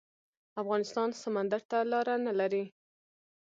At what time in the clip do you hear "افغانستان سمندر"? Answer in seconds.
0.61-1.61